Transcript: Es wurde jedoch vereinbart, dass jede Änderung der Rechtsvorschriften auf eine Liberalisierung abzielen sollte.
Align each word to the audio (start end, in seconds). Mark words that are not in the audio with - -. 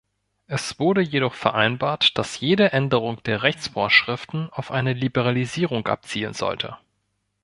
Es 0.47 0.79
wurde 0.79 1.01
jedoch 1.01 1.35
vereinbart, 1.35 2.17
dass 2.17 2.39
jede 2.39 2.71
Änderung 2.71 3.21
der 3.21 3.43
Rechtsvorschriften 3.43 4.49
auf 4.49 4.71
eine 4.71 4.93
Liberalisierung 4.93 5.85
abzielen 5.85 6.33
sollte. 6.33 6.79